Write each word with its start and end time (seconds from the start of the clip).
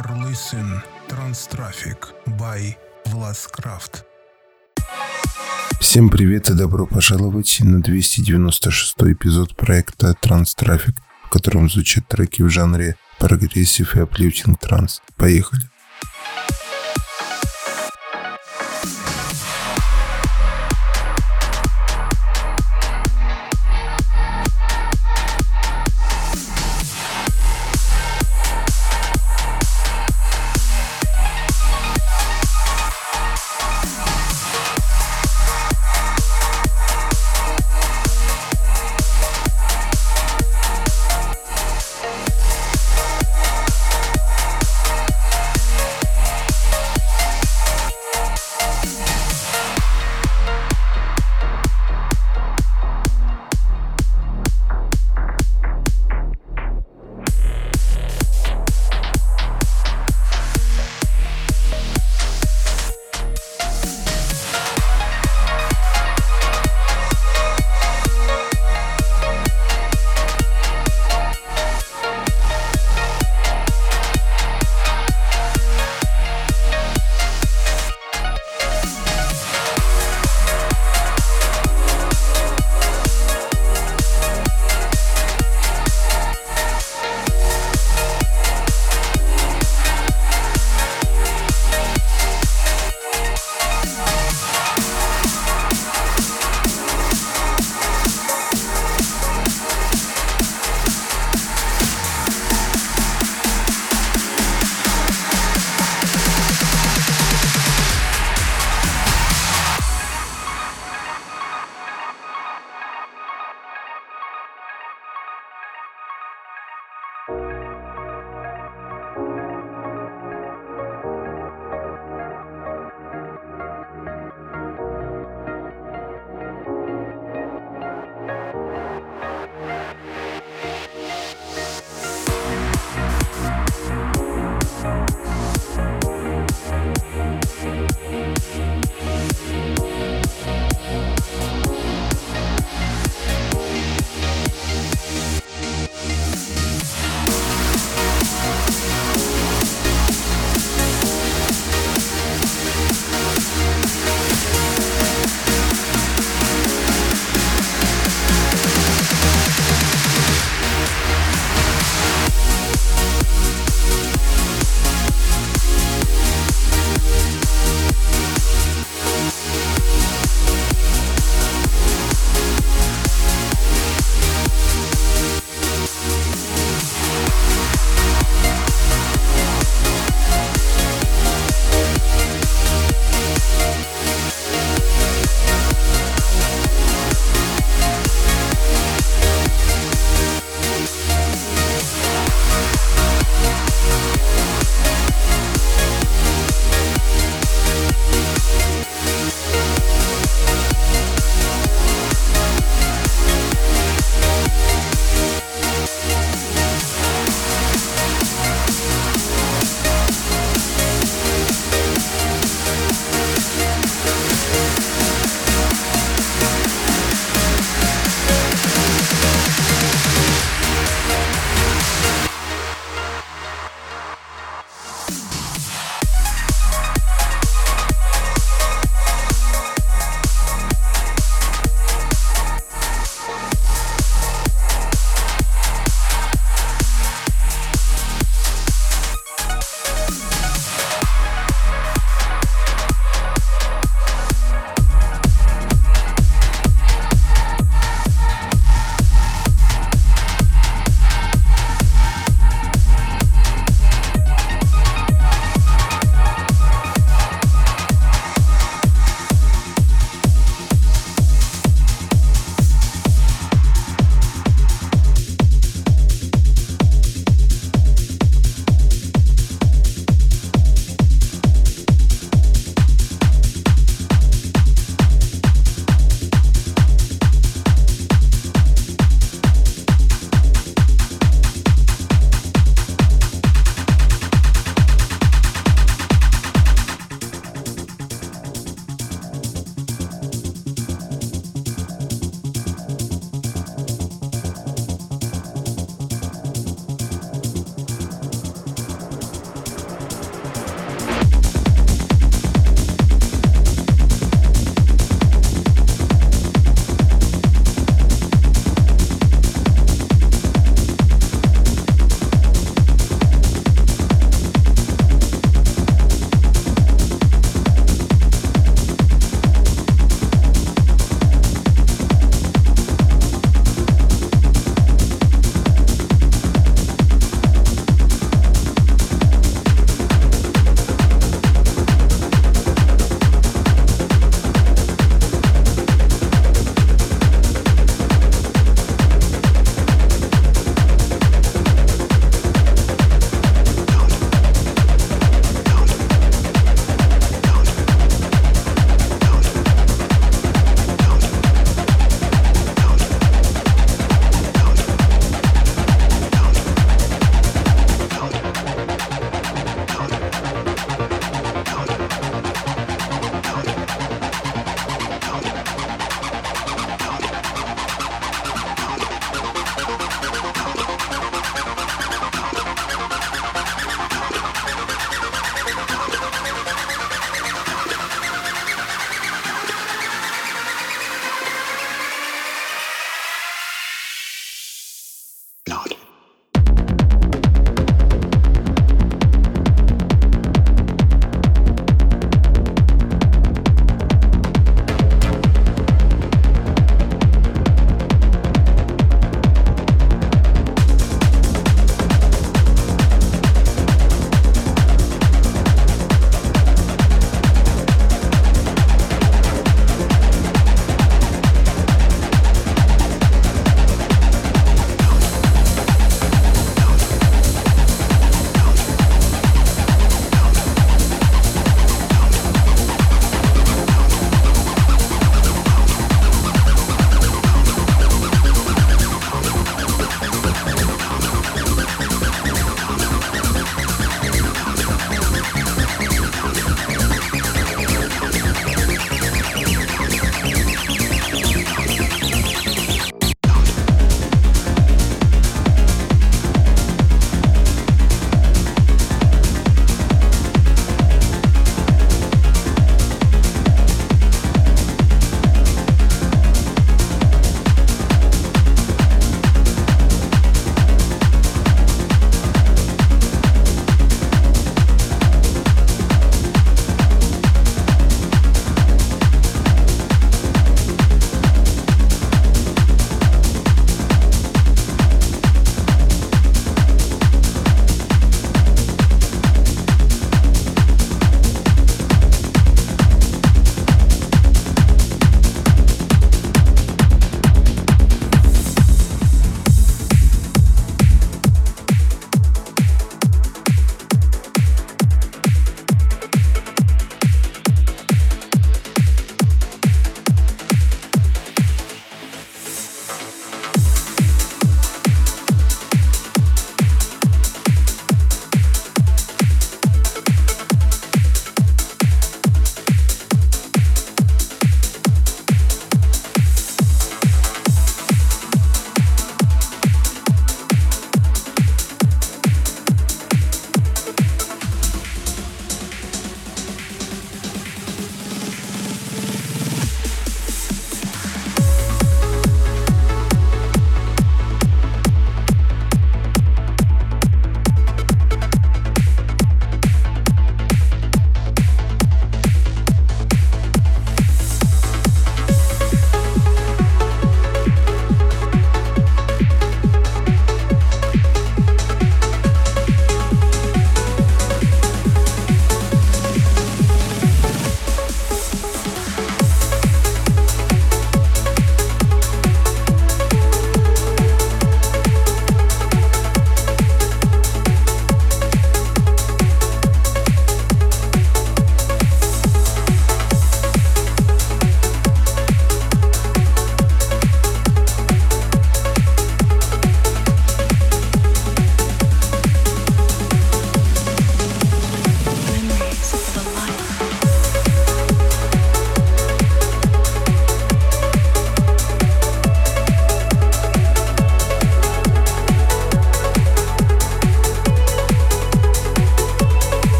are 0.00 0.30
listening 0.30 0.80
Trance 1.08 1.57
Traffic 1.57 2.14
by 2.38 2.74
Vlad 3.06 3.42
Scraft. 3.42 4.04
Всем 5.80 6.08
привет 6.08 6.48
и 6.50 6.54
добро 6.54 6.86
пожаловать 6.86 7.58
на 7.60 7.82
296 7.82 8.94
эпизод 9.02 9.56
проекта 9.56 10.14
Trance 10.14 10.48
Traffic, 10.48 10.94
в 11.24 11.30
котором 11.30 11.68
звучат 11.68 12.06
треки 12.08 12.42
в 12.42 12.48
жанре 12.48 12.96
progressive 13.18 13.96
и 13.96 14.00
uplifting 14.00 14.58
trance. 14.58 15.02
Поехали! 15.16 15.62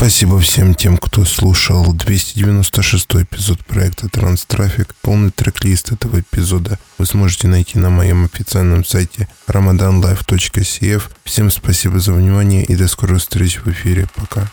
Спасибо 0.00 0.40
всем 0.40 0.74
тем, 0.74 0.96
кто 0.96 1.26
слушал 1.26 1.92
296 1.92 3.16
эпизод 3.16 3.62
проекта 3.66 4.08
Транстрафик. 4.08 4.94
Полный 5.02 5.30
трек-лист 5.30 5.92
этого 5.92 6.20
эпизода 6.20 6.78
вы 6.96 7.04
сможете 7.04 7.48
найти 7.48 7.78
на 7.78 7.90
моем 7.90 8.24
официальном 8.24 8.82
сайте 8.82 9.28
ramadanlife.cf. 9.46 11.02
Всем 11.24 11.50
спасибо 11.50 12.00
за 12.00 12.14
внимание 12.14 12.64
и 12.64 12.76
до 12.76 12.88
скорой 12.88 13.18
встречи 13.18 13.58
в 13.58 13.66
эфире. 13.66 14.08
Пока. 14.14 14.50